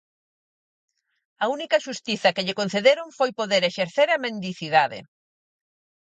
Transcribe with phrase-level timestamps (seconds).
[1.43, 4.99] A única "xustiza" que lle concederon foi poder exercer a mendicidade.